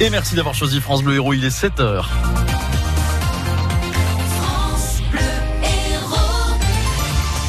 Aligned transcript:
Et 0.00 0.10
merci 0.10 0.34
d'avoir 0.34 0.54
choisi 0.54 0.80
France 0.80 1.02
Bleu 1.02 1.14
Héros, 1.14 1.32
il 1.32 1.44
est 1.44 1.56
7h. 1.56 2.04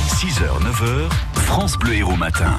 6h, 0.09 0.43
9h, 0.61 1.09
France 1.33 1.77
Bleu 1.77 1.95
Héros 1.95 2.15
Matin. 2.15 2.55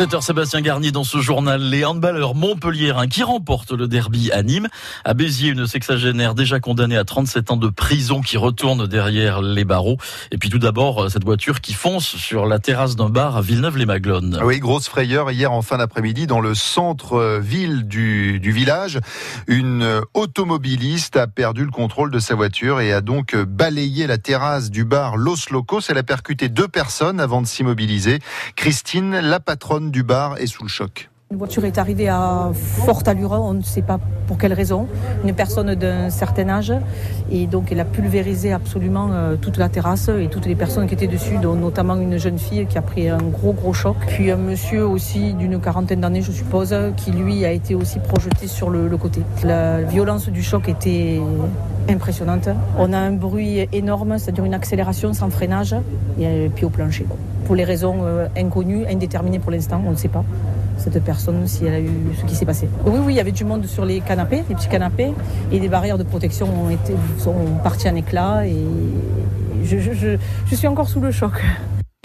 7h, 0.00 0.22
Sébastien 0.22 0.62
Garnier 0.62 0.92
dans 0.92 1.04
ce 1.04 1.18
journal. 1.18 1.60
Les 1.60 1.84
handballeurs 1.84 2.34
montpelliérains 2.34 3.06
qui 3.06 3.22
remportent 3.22 3.72
le 3.72 3.86
derby 3.86 4.32
à 4.32 4.42
Nîmes. 4.42 4.68
À 5.04 5.12
Béziers, 5.12 5.50
une 5.50 5.66
sexagénaire 5.66 6.34
déjà 6.34 6.58
condamnée 6.58 6.96
à 6.96 7.04
37 7.04 7.50
ans 7.50 7.58
de 7.58 7.68
prison 7.68 8.22
qui 8.22 8.38
retourne 8.38 8.86
derrière 8.86 9.42
les 9.42 9.66
barreaux. 9.66 9.98
Et 10.32 10.38
puis 10.38 10.48
tout 10.48 10.58
d'abord, 10.58 11.10
cette 11.10 11.24
voiture 11.24 11.60
qui 11.60 11.74
fonce 11.74 12.16
sur 12.16 12.46
la 12.46 12.58
terrasse 12.58 12.96
d'un 12.96 13.10
bar 13.10 13.36
à 13.36 13.42
Villeneuve-les-Maglones. 13.42 14.40
Oui, 14.42 14.58
grosse 14.58 14.88
frayeur 14.88 15.30
hier 15.32 15.52
en 15.52 15.60
fin 15.60 15.76
d'après-midi 15.76 16.26
dans 16.26 16.40
le 16.40 16.54
centre-ville 16.54 17.86
du 17.86 18.52
village. 18.52 19.00
Une 19.48 20.00
automobiliste 20.14 21.18
a 21.18 21.26
perdu 21.26 21.66
le 21.66 21.70
contrôle 21.70 22.10
de 22.10 22.20
sa 22.20 22.34
voiture 22.34 22.80
et 22.80 22.94
a 22.94 23.02
donc 23.02 23.36
balayé 23.36 24.06
la 24.06 24.16
terrasse 24.16 24.70
du 24.70 24.86
bar 24.86 25.18
Los 25.18 25.50
Locos. 25.50 25.82
Elle 25.90 25.98
a 25.98 26.02
percuté 26.02 26.48
deux 26.48 26.68
personnes 26.68 27.20
avant 27.20 27.42
de 27.42 27.46
s'immobiliser. 27.46 28.18
Christine, 28.56 29.20
la 29.20 29.40
patronne 29.40 29.89
du 29.90 30.02
bar 30.02 30.38
est 30.38 30.46
sous 30.46 30.62
le 30.62 30.68
choc. 30.68 31.09
Une 31.32 31.38
voiture 31.38 31.64
est 31.64 31.78
arrivée 31.78 32.08
à 32.08 32.50
forte 32.52 33.06
allure, 33.06 33.30
on 33.30 33.54
ne 33.54 33.62
sait 33.62 33.82
pas 33.82 34.00
pour 34.26 34.36
quelle 34.36 34.52
raison. 34.52 34.88
Une 35.24 35.32
personne 35.32 35.76
d'un 35.76 36.10
certain 36.10 36.48
âge 36.48 36.72
et 37.30 37.46
donc 37.46 37.70
elle 37.70 37.78
a 37.78 37.84
pulvérisé 37.84 38.52
absolument 38.52 39.10
euh, 39.12 39.36
toute 39.36 39.56
la 39.56 39.68
terrasse 39.68 40.08
et 40.08 40.26
toutes 40.26 40.46
les 40.46 40.56
personnes 40.56 40.88
qui 40.88 40.94
étaient 40.94 41.06
dessus, 41.06 41.36
dont 41.40 41.54
notamment 41.54 41.94
une 41.94 42.18
jeune 42.18 42.36
fille 42.36 42.66
qui 42.66 42.76
a 42.76 42.82
pris 42.82 43.08
un 43.08 43.18
gros 43.18 43.52
gros 43.52 43.72
choc. 43.72 43.94
Puis 44.08 44.32
un 44.32 44.38
monsieur 44.38 44.84
aussi 44.84 45.32
d'une 45.34 45.60
quarantaine 45.60 46.00
d'années, 46.00 46.22
je 46.22 46.32
suppose, 46.32 46.74
qui 46.96 47.12
lui 47.12 47.44
a 47.44 47.52
été 47.52 47.76
aussi 47.76 48.00
projeté 48.00 48.48
sur 48.48 48.68
le, 48.68 48.88
le 48.88 48.96
côté. 48.96 49.20
La 49.44 49.82
violence 49.82 50.28
du 50.30 50.42
choc 50.42 50.68
était 50.68 51.20
impressionnante. 51.88 52.48
On 52.76 52.92
a 52.92 52.98
un 52.98 53.12
bruit 53.12 53.68
énorme, 53.72 54.18
c'est-à-dire 54.18 54.44
une 54.46 54.54
accélération 54.54 55.12
sans 55.12 55.30
freinage 55.30 55.76
et 56.18 56.50
puis 56.52 56.64
au 56.64 56.70
plancher. 56.70 57.06
Pour 57.46 57.54
les 57.54 57.64
raisons 57.64 57.98
euh, 58.02 58.26
inconnues, 58.36 58.84
indéterminées 58.90 59.38
pour 59.38 59.52
l'instant, 59.52 59.80
on 59.86 59.92
ne 59.92 59.96
sait 59.96 60.08
pas 60.08 60.24
cette 60.80 61.02
personne 61.04 61.46
si 61.46 61.66
elle 61.66 61.74
a 61.74 61.80
eu 61.80 61.90
ce 62.18 62.24
qui 62.24 62.34
s'est 62.34 62.46
passé. 62.46 62.68
Oui, 62.86 62.98
oui, 63.04 63.12
il 63.12 63.16
y 63.16 63.20
avait 63.20 63.32
du 63.32 63.44
monde 63.44 63.66
sur 63.66 63.84
les 63.84 64.00
canapés, 64.00 64.42
les 64.48 64.54
petits 64.54 64.68
canapés, 64.68 65.12
et 65.52 65.60
les 65.60 65.68
barrières 65.68 65.98
de 65.98 66.04
protection 66.04 66.48
ont 66.48 66.70
été, 66.70 66.94
sont 67.18 67.34
parties 67.62 67.88
en 67.88 67.94
éclats, 67.94 68.46
et 68.46 68.56
je 69.62 70.16
suis 70.54 70.66
encore 70.66 70.88
sous 70.88 71.00
le 71.00 71.10
choc. 71.10 71.32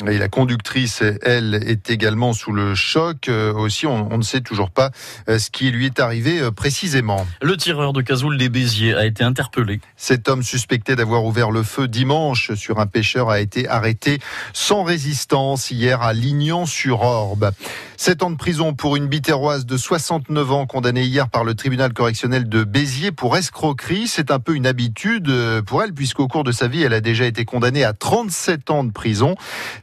Et 0.06 0.18
la 0.18 0.28
conductrice, 0.28 1.02
elle, 1.22 1.56
est 1.56 1.90
également 1.90 2.34
sous 2.34 2.52
le 2.52 2.76
choc. 2.76 3.30
Euh, 3.30 3.54
aussi, 3.54 3.88
on, 3.88 4.12
on, 4.12 4.18
ne 4.18 4.24
sait 4.24 4.42
toujours 4.42 4.70
pas 4.70 4.92
euh, 5.30 5.40
ce 5.40 5.50
qui 5.50 5.72
lui 5.72 5.86
est 5.86 6.02
arrivé 6.02 6.42
euh, 6.42 6.52
précisément. 6.52 7.26
Le 7.42 7.56
tireur 7.56 7.94
de 7.94 8.02
Cazoul 8.02 8.38
des 8.38 8.50
Béziers 8.50 8.94
a 8.94 9.06
été 9.06 9.24
interpellé. 9.24 9.80
Cet 9.96 10.28
homme 10.28 10.44
suspecté 10.44 10.98
d'avoir 10.98 11.24
ouvert 11.24 11.50
le 11.50 11.64
feu 11.64 11.88
dimanche 11.88 12.54
sur 12.56 12.82
un 12.82 12.88
pêcheur 12.88 13.30
a 13.30 13.40
été 13.40 13.70
arrêté 13.70 14.20
sans 14.52 14.84
résistance 14.84 15.72
hier 15.72 16.02
à 16.02 16.12
Lignan-sur-Orbe. 16.12 17.52
Sept 17.96 18.22
ans 18.22 18.32
de 18.32 18.36
prison 18.36 18.74
pour 18.74 18.98
une 18.98 19.08
bitéroise 19.08 19.66
de 19.66 19.78
69 19.78 20.52
ans 20.52 20.66
condamnée 20.66 21.06
hier 21.06 21.30
par 21.30 21.46
le 21.46 21.56
tribunal 21.56 21.94
correctionnel 21.94 22.50
de 22.50 22.66
Béziers 22.66 23.14
pour 23.14 23.38
escroquerie. 23.38 24.08
C'est 24.10 24.30
un 24.30 24.40
peu 24.40 24.56
une 24.56 24.68
habitude 24.68 25.32
pour 25.66 25.82
elle 25.82 25.94
puisqu'au 25.94 26.28
cours 26.28 26.44
de 26.44 26.52
sa 26.52 26.68
vie, 26.68 26.84
elle 26.84 26.94
a 26.94 27.00
déjà 27.00 27.26
été 27.26 27.46
condamnée 27.46 27.86
à 27.86 27.94
37 27.94 28.70
ans 28.72 28.84
de 28.84 28.92
prison. 28.92 29.38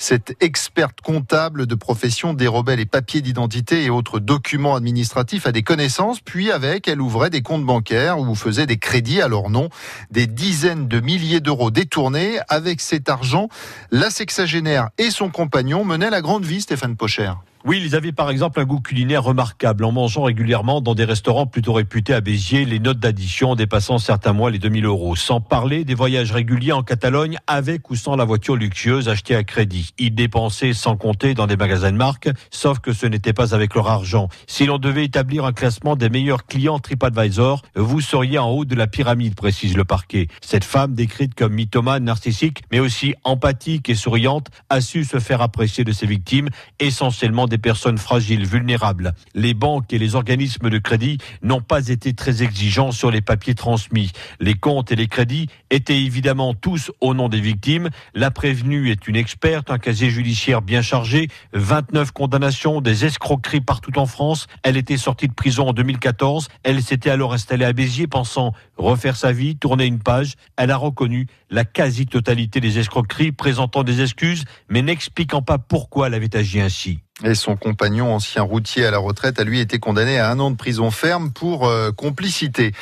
Cette 0.04 0.34
experte 0.40 1.00
comptable 1.00 1.68
de 1.68 1.76
profession 1.76 2.34
dérobait 2.34 2.74
les 2.74 2.86
papiers 2.86 3.20
d'identité 3.20 3.84
et 3.84 3.88
autres 3.88 4.18
documents 4.18 4.74
administratifs 4.74 5.46
à 5.46 5.52
des 5.52 5.62
connaissances, 5.62 6.18
puis 6.18 6.50
avec, 6.50 6.88
elle 6.88 7.00
ouvrait 7.00 7.30
des 7.30 7.42
comptes 7.42 7.64
bancaires 7.64 8.18
ou 8.18 8.34
faisait 8.34 8.66
des 8.66 8.78
crédits 8.78 9.22
à 9.22 9.28
leur 9.28 9.48
nom, 9.48 9.68
des 10.10 10.26
dizaines 10.26 10.88
de 10.88 10.98
milliers 10.98 11.38
d'euros 11.38 11.70
détournés. 11.70 12.40
Avec 12.48 12.80
cet 12.80 13.08
argent, 13.08 13.48
la 13.92 14.10
sexagénaire 14.10 14.88
et 14.98 15.12
son 15.12 15.30
compagnon 15.30 15.84
menaient 15.84 16.10
la 16.10 16.20
grande 16.20 16.44
vie, 16.44 16.62
Stéphane 16.62 16.96
Pocher. 16.96 17.30
Oui, 17.64 17.80
ils 17.80 17.94
avaient 17.94 18.10
par 18.10 18.28
exemple 18.28 18.58
un 18.58 18.64
goût 18.64 18.80
culinaire 18.80 19.22
remarquable 19.22 19.84
en 19.84 19.92
mangeant 19.92 20.24
régulièrement 20.24 20.80
dans 20.80 20.96
des 20.96 21.04
restaurants 21.04 21.46
plutôt 21.46 21.72
réputés 21.72 22.12
à 22.12 22.20
Béziers, 22.20 22.64
les 22.64 22.80
notes 22.80 22.98
d'addition 22.98 23.54
dépassant 23.54 23.98
certains 23.98 24.32
mois 24.32 24.50
les 24.50 24.58
2000 24.58 24.84
euros. 24.84 25.14
Sans 25.14 25.40
parler 25.40 25.84
des 25.84 25.94
voyages 25.94 26.32
réguliers 26.32 26.72
en 26.72 26.82
Catalogne 26.82 27.38
avec 27.46 27.88
ou 27.90 27.94
sans 27.94 28.16
la 28.16 28.24
voiture 28.24 28.56
luxueuse 28.56 29.08
achetée 29.08 29.36
à 29.36 29.44
crédit. 29.44 29.94
Ils 29.98 30.12
dépensaient 30.12 30.72
sans 30.72 30.96
compter 30.96 31.34
dans 31.34 31.46
des 31.46 31.56
magasins 31.56 31.92
de 31.92 31.96
marque, 31.96 32.30
sauf 32.50 32.80
que 32.80 32.92
ce 32.92 33.06
n'était 33.06 33.32
pas 33.32 33.54
avec 33.54 33.76
leur 33.76 33.88
argent. 33.88 34.28
Si 34.48 34.66
l'on 34.66 34.78
devait 34.78 35.04
établir 35.04 35.44
un 35.44 35.52
classement 35.52 35.94
des 35.94 36.10
meilleurs 36.10 36.46
clients 36.46 36.80
TripAdvisor, 36.80 37.62
vous 37.76 38.00
seriez 38.00 38.40
en 38.40 38.50
haut 38.50 38.64
de 38.64 38.74
la 38.74 38.88
pyramide, 38.88 39.36
précise 39.36 39.76
le 39.76 39.84
parquet. 39.84 40.26
Cette 40.40 40.64
femme, 40.64 40.94
décrite 40.94 41.36
comme 41.36 41.52
mythomane, 41.52 42.02
narcissique, 42.02 42.64
mais 42.72 42.80
aussi 42.80 43.14
empathique 43.22 43.88
et 43.88 43.94
souriante, 43.94 44.48
a 44.68 44.80
su 44.80 45.04
se 45.04 45.20
faire 45.20 45.42
apprécier 45.42 45.84
de 45.84 45.92
ses 45.92 46.06
victimes, 46.06 46.48
essentiellement 46.80 47.46
des 47.52 47.58
personnes 47.58 47.98
fragiles, 47.98 48.46
vulnérables. 48.46 49.12
Les 49.34 49.52
banques 49.52 49.92
et 49.92 49.98
les 49.98 50.14
organismes 50.14 50.70
de 50.70 50.78
crédit 50.78 51.18
n'ont 51.42 51.60
pas 51.60 51.88
été 51.88 52.14
très 52.14 52.42
exigeants 52.42 52.92
sur 52.92 53.10
les 53.10 53.20
papiers 53.20 53.54
transmis. 53.54 54.10
Les 54.40 54.54
comptes 54.54 54.90
et 54.90 54.96
les 54.96 55.06
crédits 55.06 55.48
étaient 55.68 56.00
évidemment 56.00 56.54
tous 56.54 56.90
au 57.02 57.12
nom 57.12 57.28
des 57.28 57.42
victimes. 57.42 57.90
La 58.14 58.30
prévenue 58.30 58.90
est 58.90 59.06
une 59.06 59.16
experte, 59.16 59.70
un 59.70 59.76
casier 59.76 60.08
judiciaire 60.08 60.62
bien 60.62 60.80
chargé, 60.80 61.28
29 61.52 62.12
condamnations, 62.12 62.80
des 62.80 63.04
escroqueries 63.04 63.60
partout 63.60 63.98
en 63.98 64.06
France. 64.06 64.46
Elle 64.62 64.78
était 64.78 64.96
sortie 64.96 65.28
de 65.28 65.34
prison 65.34 65.68
en 65.68 65.72
2014. 65.74 66.48
Elle 66.62 66.82
s'était 66.82 67.10
alors 67.10 67.34
installée 67.34 67.66
à 67.66 67.74
Béziers 67.74 68.06
pensant 68.06 68.54
refaire 68.78 69.16
sa 69.16 69.32
vie, 69.32 69.56
tourner 69.56 69.84
une 69.84 69.98
page. 69.98 70.36
Elle 70.56 70.70
a 70.70 70.78
reconnu 70.78 71.26
la 71.50 71.66
quasi-totalité 71.66 72.60
des 72.60 72.78
escroqueries, 72.78 73.32
présentant 73.32 73.84
des 73.84 74.00
excuses, 74.00 74.44
mais 74.70 74.80
n'expliquant 74.80 75.42
pas 75.42 75.58
pourquoi 75.58 76.06
elle 76.06 76.14
avait 76.14 76.34
agi 76.34 76.58
ainsi. 76.58 77.00
Et 77.24 77.36
son 77.36 77.54
compagnon, 77.56 78.12
ancien 78.12 78.42
routier 78.42 78.84
à 78.84 78.90
la 78.90 78.98
retraite, 78.98 79.38
a 79.38 79.44
lui 79.44 79.60
été 79.60 79.78
condamné 79.78 80.18
à 80.18 80.28
un 80.28 80.40
an 80.40 80.50
de 80.50 80.56
prison 80.56 80.90
ferme 80.90 81.30
pour 81.30 81.68
euh, 81.68 81.92
complicité. 81.92 82.72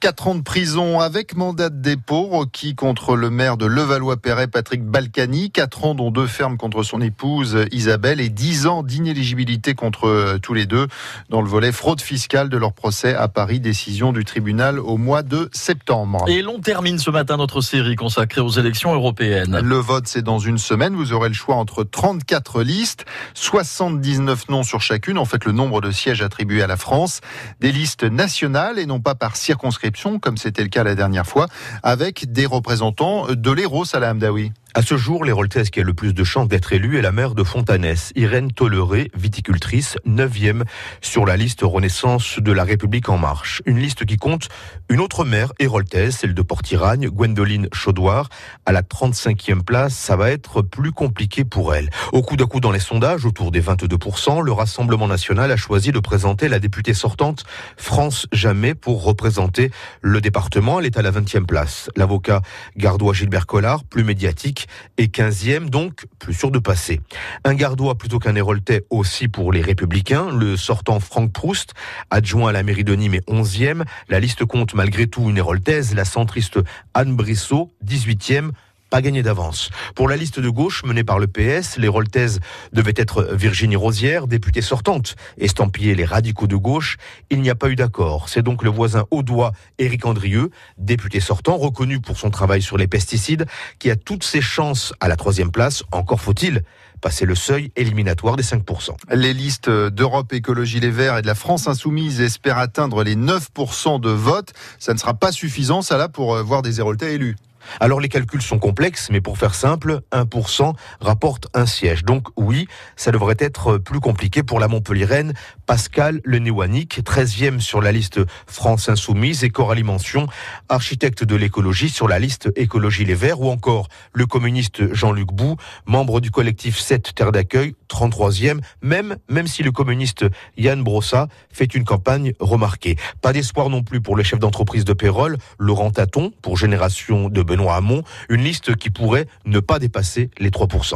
Quatre 0.00 0.26
ans 0.26 0.34
de 0.34 0.42
prison 0.42 0.98
avec 0.98 1.36
mandat 1.36 1.70
de 1.70 1.80
dépôt 1.80 2.26
requis 2.26 2.74
contre 2.74 3.14
le 3.14 3.30
maire 3.30 3.56
de 3.56 3.66
Levallois-Perret, 3.66 4.48
Patrick 4.48 4.84
Balkany. 4.84 5.52
Quatre 5.52 5.84
ans 5.84 5.94
dont 5.94 6.10
deux 6.10 6.26
fermes 6.26 6.56
contre 6.56 6.82
son 6.82 7.00
épouse 7.00 7.66
Isabelle 7.70 8.20
et 8.20 8.30
dix 8.30 8.66
ans 8.66 8.82
d'inéligibilité 8.82 9.74
contre 9.74 10.08
euh, 10.08 10.38
tous 10.38 10.54
les 10.54 10.66
deux 10.66 10.88
dans 11.28 11.40
le 11.40 11.48
volet 11.48 11.70
fraude 11.70 12.00
fiscale 12.00 12.48
de 12.48 12.56
leur 12.56 12.72
procès 12.72 13.14
à 13.14 13.28
Paris. 13.28 13.60
Décision 13.60 14.12
du 14.12 14.24
tribunal 14.24 14.80
au 14.80 14.96
mois 14.96 15.22
de 15.22 15.48
septembre. 15.52 16.24
Et 16.26 16.42
l'on 16.42 16.58
termine 16.58 16.98
ce 16.98 17.10
matin 17.10 17.36
notre 17.36 17.60
série 17.60 17.94
consacrée 17.94 18.40
aux 18.40 18.50
élections 18.50 18.92
européennes. 18.92 19.60
Le 19.62 19.76
vote, 19.76 20.08
c'est 20.08 20.22
dans 20.22 20.40
une 20.40 20.58
semaine. 20.58 20.94
Vous 20.94 21.12
aurez 21.12 21.28
le 21.28 21.34
choix 21.34 21.54
entre 21.54 21.84
34 21.84 22.62
listes, 22.62 23.04
60 23.34 23.83
79 23.84 24.48
noms 24.48 24.62
sur 24.62 24.80
chacune, 24.80 25.18
en 25.18 25.26
fait 25.26 25.44
le 25.44 25.52
nombre 25.52 25.82
de 25.82 25.90
sièges 25.90 26.22
attribués 26.22 26.62
à 26.62 26.66
la 26.66 26.78
France, 26.78 27.20
des 27.60 27.70
listes 27.70 28.04
nationales 28.04 28.78
et 28.78 28.86
non 28.86 28.98
pas 28.98 29.14
par 29.14 29.36
circonscription, 29.36 30.18
comme 30.18 30.38
c'était 30.38 30.62
le 30.62 30.68
cas 30.68 30.84
la 30.84 30.94
dernière 30.94 31.26
fois, 31.26 31.48
avec 31.82 32.32
des 32.32 32.46
représentants 32.46 33.26
de 33.28 33.50
l'Hérault, 33.50 33.84
Salah 33.84 34.12
Hamdaoui. 34.12 34.52
À 34.76 34.82
ce 34.82 34.96
jour, 34.96 35.24
l'Héroltaise 35.24 35.70
qui 35.70 35.78
a 35.78 35.84
le 35.84 35.94
plus 35.94 36.14
de 36.14 36.24
chances 36.24 36.48
d'être 36.48 36.72
élue 36.72 36.98
est 36.98 37.02
la 37.02 37.12
maire 37.12 37.36
de 37.36 37.44
Fontanès, 37.44 38.10
Irène 38.16 38.50
Tolleré, 38.50 39.08
viticultrice, 39.14 39.96
9e 40.04 40.64
sur 41.00 41.24
la 41.24 41.36
liste 41.36 41.60
Renaissance 41.62 42.40
de 42.40 42.50
la 42.50 42.64
République 42.64 43.08
en 43.08 43.16
marche. 43.16 43.62
Une 43.66 43.78
liste 43.78 44.04
qui 44.04 44.16
compte 44.16 44.48
une 44.88 44.98
autre 44.98 45.24
maire 45.24 45.52
héroltaise, 45.60 46.16
celle 46.16 46.34
de 46.34 46.42
Portiragne, 46.42 47.08
Gwendoline 47.08 47.68
Chaudoir, 47.72 48.28
à 48.66 48.72
la 48.72 48.82
35e 48.82 49.62
place. 49.62 49.94
Ça 49.94 50.16
va 50.16 50.32
être 50.32 50.60
plus 50.60 50.90
compliqué 50.90 51.44
pour 51.44 51.72
elle. 51.72 51.88
Au 52.12 52.22
coup 52.22 52.34
d'un 52.36 52.46
coup 52.46 52.58
dans 52.58 52.72
les 52.72 52.80
sondages, 52.80 53.24
autour 53.24 53.52
des 53.52 53.62
22%, 53.62 54.42
le 54.42 54.50
Rassemblement 54.50 55.06
national 55.06 55.52
a 55.52 55.56
choisi 55.56 55.92
de 55.92 56.00
présenter 56.00 56.48
la 56.48 56.58
députée 56.58 56.94
sortante 56.94 57.44
France 57.76 58.26
Jamais 58.32 58.74
pour 58.74 59.04
représenter 59.04 59.70
le 60.02 60.20
département. 60.20 60.80
Elle 60.80 60.86
est 60.86 60.98
à 60.98 61.02
la 61.02 61.12
20e 61.12 61.46
place. 61.46 61.90
L'avocat 61.94 62.42
gardois 62.76 63.14
Gilbert 63.14 63.46
Collard, 63.46 63.84
plus 63.84 64.02
médiatique, 64.02 64.63
et 64.98 65.06
15e, 65.06 65.68
donc 65.68 66.06
plus 66.18 66.34
sûr 66.34 66.50
de 66.50 66.58
passer. 66.58 67.00
Un 67.44 67.54
gardois 67.54 67.96
plutôt 67.96 68.18
qu'un 68.18 68.34
héroltais 68.34 68.84
aussi 68.90 69.28
pour 69.28 69.52
les 69.52 69.62
Républicains. 69.62 70.30
Le 70.30 70.56
sortant 70.56 71.00
Franck 71.00 71.32
Proust, 71.32 71.74
adjoint 72.10 72.50
à 72.50 72.52
la 72.52 72.62
mairie 72.62 72.84
de 72.84 72.94
Nîmes, 72.94 73.14
est 73.14 73.28
11e. 73.28 73.84
La 74.08 74.20
liste 74.20 74.44
compte 74.44 74.74
malgré 74.74 75.06
tout 75.06 75.28
une 75.28 75.38
héroltaise, 75.38 75.94
la 75.94 76.04
centriste 76.04 76.58
Anne 76.94 77.16
Brissot, 77.16 77.72
18e 77.84 78.50
pas 78.90 79.02
gagné 79.02 79.22
d'avance. 79.22 79.70
Pour 79.94 80.08
la 80.08 80.16
liste 80.16 80.40
de 80.40 80.48
gauche 80.48 80.84
menée 80.84 81.04
par 81.04 81.18
le 81.18 81.26
PS, 81.26 81.78
les 81.78 81.88
Roltaises 81.88 82.40
devaient 82.72 82.94
être 82.96 83.28
Virginie 83.32 83.76
Rosière, 83.76 84.26
députée 84.26 84.62
sortante, 84.62 85.16
estampillée 85.38 85.94
les 85.94 86.04
radicaux 86.04 86.46
de 86.46 86.56
gauche. 86.56 86.96
Il 87.30 87.40
n'y 87.40 87.50
a 87.50 87.54
pas 87.54 87.70
eu 87.70 87.76
d'accord. 87.76 88.28
C'est 88.28 88.42
donc 88.42 88.62
le 88.62 88.70
voisin 88.70 89.04
audois 89.10 89.52
Éric 89.78 90.06
Andrieux, 90.06 90.50
député 90.78 91.20
sortant, 91.20 91.56
reconnu 91.56 92.00
pour 92.00 92.18
son 92.18 92.30
travail 92.30 92.62
sur 92.62 92.76
les 92.76 92.86
pesticides, 92.86 93.46
qui 93.78 93.90
a 93.90 93.96
toutes 93.96 94.24
ses 94.24 94.40
chances 94.40 94.92
à 95.00 95.08
la 95.08 95.16
troisième 95.16 95.50
place. 95.50 95.82
Encore 95.90 96.20
faut-il 96.20 96.62
passer 97.00 97.26
le 97.26 97.34
seuil 97.34 97.70
éliminatoire 97.76 98.36
des 98.36 98.42
5%. 98.42 98.96
Les 99.12 99.34
listes 99.34 99.68
d'Europe 99.68 100.32
Écologie 100.32 100.80
Les 100.80 100.90
Verts 100.90 101.18
et 101.18 101.22
de 101.22 101.26
la 101.26 101.34
France 101.34 101.68
Insoumise 101.68 102.20
espèrent 102.20 102.58
atteindre 102.58 103.04
les 103.04 103.14
9% 103.14 104.00
de 104.00 104.08
vote. 104.08 104.52
Ça 104.78 104.94
ne 104.94 104.98
sera 104.98 105.12
pas 105.12 105.30
suffisant, 105.30 105.82
ça 105.82 105.98
là, 105.98 106.08
pour 106.08 106.42
voir 106.42 106.62
des 106.62 106.80
Héroltais 106.80 107.14
élus. 107.14 107.36
Alors 107.80 108.00
les 108.00 108.08
calculs 108.08 108.42
sont 108.42 108.58
complexes, 108.58 109.08
mais 109.10 109.20
pour 109.20 109.38
faire 109.38 109.54
simple, 109.54 110.00
1% 110.12 110.72
rapporte 111.00 111.48
un 111.54 111.66
siège. 111.66 112.04
Donc 112.04 112.28
oui, 112.36 112.66
ça 112.96 113.10
devrait 113.10 113.36
être 113.38 113.78
plus 113.78 114.00
compliqué 114.00 114.42
pour 114.42 114.60
la 114.60 114.68
Montpellieraine 114.68 115.34
Pascal 115.66 116.20
Lenéwanic, 116.24 117.00
13e 117.02 117.60
sur 117.60 117.80
la 117.80 117.92
liste 117.92 118.20
France 118.46 118.88
Insoumise, 118.88 119.44
et 119.44 119.50
Coralie 119.50 119.82
Mention, 119.82 120.26
architecte 120.68 121.24
de 121.24 121.36
l'écologie 121.36 121.88
sur 121.88 122.08
la 122.08 122.18
liste 122.18 122.50
Écologie 122.56 123.04
Les 123.04 123.14
Verts, 123.14 123.40
ou 123.40 123.50
encore 123.50 123.88
le 124.12 124.26
communiste 124.26 124.92
Jean-Luc 124.94 125.32
Bou, 125.32 125.56
membre 125.86 126.20
du 126.20 126.30
collectif 126.30 126.78
7 126.78 127.14
Terre 127.14 127.32
d'accueil, 127.32 127.74
33e, 127.88 128.60
même, 128.82 129.16
si 129.46 129.62
le 129.62 129.72
communiste 129.72 130.24
Yann 130.56 130.82
Brossa 130.82 131.28
fait 131.50 131.74
une 131.74 131.84
campagne 131.84 132.32
remarquée. 132.40 132.96
Pas 133.20 133.32
d'espoir 133.32 133.70
non 133.70 133.82
plus 133.82 134.00
pour 134.00 134.16
le 134.16 134.22
chef 134.22 134.38
d'entreprise 134.38 134.84
de 134.84 134.92
Pérol, 134.92 135.36
Laurent 135.58 135.90
Taton, 135.90 136.32
pour 136.42 136.56
Génération 136.56 137.28
de 137.28 137.42
Benoît 137.54 137.76
Hamon, 137.76 138.02
une 138.28 138.42
liste 138.42 138.74
qui 138.74 138.90
pourrait 138.90 139.28
ne 139.44 139.60
pas 139.60 139.78
dépasser 139.78 140.30
les 140.38 140.50
3%. 140.50 140.94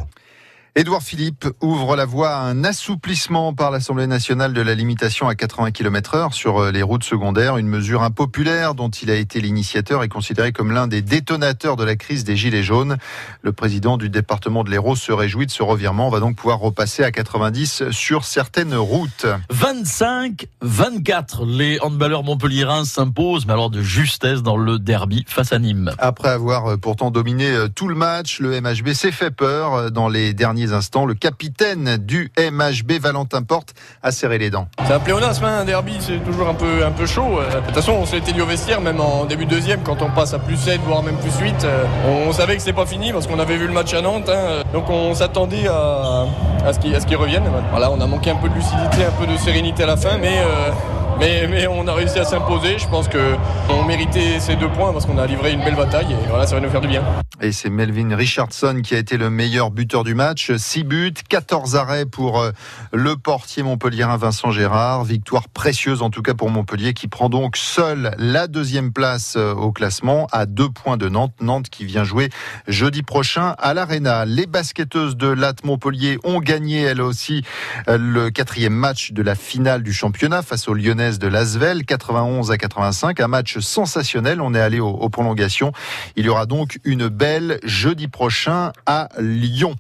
Édouard 0.79 1.03
Philippe 1.03 1.49
ouvre 1.61 1.97
la 1.97 2.05
voie 2.05 2.31
à 2.31 2.43
un 2.43 2.63
assouplissement 2.63 3.53
par 3.53 3.73
l'Assemblée 3.73 4.07
nationale 4.07 4.53
de 4.53 4.61
la 4.61 4.77
limitation 4.77 5.27
à 5.27 5.35
80 5.35 5.73
km 5.73 6.15
heure 6.15 6.35
sur 6.35 6.59
euh, 6.59 6.71
les 6.71 6.85
routes 6.85 7.03
secondaires, 7.03 7.57
une 7.57 7.67
mesure 7.67 8.05
impopulaire 8.05 8.77
dont 8.77 8.89
il 8.89 9.11
a 9.11 9.17
été 9.17 9.41
l'initiateur 9.41 10.05
et 10.05 10.09
considéré 10.09 10.53
comme 10.53 10.71
l'un 10.71 10.87
des 10.87 11.03
détonateurs 11.03 11.75
de 11.75 11.83
la 11.83 11.97
crise 11.97 12.23
des 12.23 12.37
Gilets 12.37 12.63
jaunes. 12.63 12.97
Le 13.43 13.51
président 13.51 13.97
du 13.97 14.09
département 14.09 14.63
de 14.63 14.71
l'Hérault 14.71 14.95
se 14.95 15.11
réjouit 15.11 15.47
de 15.47 15.51
ce 15.51 15.65
revirement. 15.65 16.07
On 16.07 16.11
va 16.11 16.21
donc 16.21 16.37
pouvoir 16.37 16.61
repasser 16.61 17.03
à 17.03 17.11
90 17.11 17.91
sur 17.91 18.23
certaines 18.25 18.77
routes. 18.77 19.27
25, 19.51 20.47
24, 20.61 21.45
les 21.45 21.81
handballeurs 21.81 22.23
montpelliérains 22.23 22.85
s'imposent, 22.85 23.47
mais 23.47 23.53
alors 23.55 23.71
de 23.71 23.83
justesse 23.83 24.45
dans 24.45 24.57
le 24.57 24.79
derby 24.79 25.25
face 25.27 25.53
à 25.53 25.59
Nîmes. 25.59 25.91
Après 25.99 26.29
avoir 26.29 26.67
euh, 26.67 26.77
pourtant 26.77 27.11
dominé 27.11 27.51
euh, 27.51 27.67
tout 27.67 27.89
le 27.89 27.97
match, 27.97 28.39
le 28.39 28.61
MHB 28.61 28.93
s'est 28.93 29.11
fait 29.11 29.33
peur 29.33 29.91
dans 29.91 30.09
les 30.09 30.35
derniers 30.35 30.68
instants. 30.73 31.07
Le 31.07 31.15
capitaine 31.15 31.97
du 31.97 32.31
MHB, 32.39 33.01
Valentin 33.01 33.43
Porte, 33.43 33.75
a 34.03 34.11
serré 34.11 34.39
les 34.39 34.51
dents. 34.51 34.69
C'est 34.87 34.93
un 34.93 35.01
pléonasme, 35.01 35.45
hein, 35.45 35.59
un 35.61 35.65
derby, 35.65 35.97
c'est 36.01 36.23
toujours 36.25 36.49
un 36.49 36.55
peu, 36.55 36.85
un 36.85 36.91
peu 36.91 37.07
chaud. 37.07 37.39
Euh, 37.41 37.61
de 37.61 37.67
toute 37.67 37.75
façon, 37.75 37.93
on 37.93 38.07
s'était 38.07 38.33
dit 38.33 38.41
au 38.41 38.47
vestiaire, 38.47 38.81
même 38.81 39.01
en 39.01 39.25
début 39.25 39.47
de 39.47 39.51
deuxième, 39.51 39.83
quand 39.83 40.03
on 40.03 40.11
passe 40.11 40.35
à 40.35 40.39
plus 40.39 40.57
7, 40.57 40.81
voire 40.87 41.03
même 41.03 41.17
plus 41.17 41.37
8, 41.39 41.65
euh, 41.65 41.85
on 42.07 42.33
savait 42.33 42.57
que 42.57 42.63
c'est 42.63 42.73
pas 42.73 42.87
fini 42.87 43.13
parce 43.13 43.27
qu'on 43.27 43.39
avait 43.39 43.57
vu 43.57 43.67
le 43.67 43.73
match 43.73 43.93
à 43.95 44.03
Nantes. 44.03 44.29
Hein. 44.29 44.63
donc 44.73 44.89
on 44.91 45.15
s'attendait 45.15 45.69
à, 45.69 46.27
ce 46.73 46.79
qu'ils 47.07 47.17
reviennent. 47.17 47.51
Voilà, 47.71 47.91
on 47.91 48.01
a 48.01 48.07
manqué 48.07 48.31
un 48.31 48.37
peu 48.37 48.49
de 48.49 48.55
lucidité, 48.55 49.05
un 49.05 49.25
peu 49.25 49.31
de 49.31 49.37
sérénité 49.39 49.85
à 49.85 49.87
la 49.87 49.97
fin, 49.97 50.19
mais 50.19 50.39
euh, 50.39 50.71
mais, 51.19 51.67
on 51.67 51.87
a 51.87 51.95
réussi 51.95 52.19
à 52.19 52.25
s'imposer. 52.25 52.79
Je 52.79 52.87
pense 52.89 53.09
qu'on 53.09 53.85
méritait 53.85 54.39
ces 54.39 54.57
deux 54.57 54.69
points 54.69 54.93
parce 54.93 55.07
qu'on 55.07 55.19
a 55.19 55.27
livré 55.27 55.53
une 55.53 55.65
belle 55.65 55.77
bataille 55.77 56.13
et 56.13 56.29
voilà, 56.29 56.47
ça 56.47 56.55
va 56.55 56.61
nous 56.61 56.71
faire 56.71 56.81
du 56.81 56.89
bien. 56.89 57.03
Et 57.41 57.53
c'est 57.53 57.71
Melvin 57.71 58.17
Richardson 58.17 58.81
qui 58.83 58.97
a 58.97 58.99
été 58.99 59.17
le 59.17 59.31
meilleur 59.31 59.71
buteur 59.71 60.03
du 60.03 60.17
match. 60.17 60.51
6 60.57 60.83
buts, 60.83 61.15
14 61.29 61.77
arrêts 61.77 62.05
pour 62.05 62.41
euh, 62.41 62.51
le 62.93 63.17
portier 63.17 63.63
montpelliérain 63.63 64.17
Vincent 64.17 64.51
Gérard. 64.51 65.05
Victoire 65.05 65.49
précieuse 65.49 66.03
en 66.03 66.11
tout 66.11 66.23
cas 66.23 66.35
pour 66.35 66.51
Montpellier 66.51 66.95
qui 66.95 67.07
prend 67.07 67.29
donc 67.29 67.57
seul 67.57 68.13
la 68.19 68.49
deuxième 68.49 68.93
place 68.93 69.35
euh, 69.37 69.55
au 69.55 69.71
classement 69.71 70.27
à 70.33 70.47
deux 70.47 70.69
points 70.69 70.97
de 70.97 71.09
Nantes. 71.09 71.35
Nantes 71.41 71.69
qui 71.69 71.85
vient 71.85 72.03
jouer 72.03 72.29
jeudi 72.67 73.05
prochain 73.05 73.55
à 73.59 73.73
l'Arena. 73.73 74.25
Les 74.25 74.47
basketteuses 74.47 75.17
de 75.17 75.29
Lat 75.29 75.55
Montpellier 75.63 76.19
ont 76.25 76.41
gagné 76.41 76.83
elles 76.83 77.01
aussi 77.01 77.45
euh, 77.87 77.99
le 77.99 78.31
quatrième 78.31 78.75
match 78.75 79.13
de 79.13 79.23
la 79.23 79.37
finale 79.37 79.85
du 79.85 79.93
championnat 79.93 80.43
face 80.43 80.67
aux 80.67 80.75
Lyonnais 80.75 81.19
de 81.19 81.29
Lasvel, 81.29 81.85
91 81.85 82.51
à 82.51 82.59
85. 82.59 83.21
Un 83.21 83.29
match 83.29 83.59
sensationnel. 83.61 84.41
On 84.41 84.55
est 84.55 84.61
allé 84.61 84.81
aux, 84.81 85.09
prolongations. 85.09 85.71
Il 86.17 86.27
y 86.27 86.29
aura 86.29 86.47
donc 86.47 86.81
une 86.83 87.07
belle 87.07 87.28
jeudi 87.65 88.09
prochain 88.09 88.73
à 88.87 89.09
Lyon. 89.19 89.75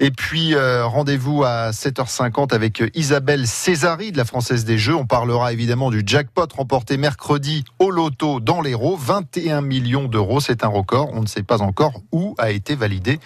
Et 0.00 0.10
puis, 0.10 0.54
euh, 0.54 0.86
rendez-vous 0.86 1.44
à 1.44 1.70
7h50 1.70 2.52
avec 2.52 2.82
Isabelle 2.94 3.46
Césari 3.46 4.10
de 4.10 4.16
la 4.16 4.24
Française 4.24 4.64
des 4.64 4.76
Jeux. 4.76 4.94
On 4.94 5.06
parlera 5.06 5.52
évidemment 5.52 5.90
du 5.90 6.02
jackpot 6.04 6.46
remporté 6.56 6.96
mercredi 6.96 7.64
au 7.78 7.90
loto 7.90 8.40
dans 8.40 8.60
l'Hérault. 8.60 8.96
21 8.96 9.60
millions 9.60 10.06
d'euros, 10.06 10.40
c'est 10.40 10.64
un 10.64 10.68
record. 10.68 11.10
On 11.12 11.20
ne 11.20 11.26
sait 11.26 11.44
pas 11.44 11.62
encore 11.62 12.00
où 12.10 12.34
a 12.38 12.50
été 12.50 12.74
validé. 12.74 13.20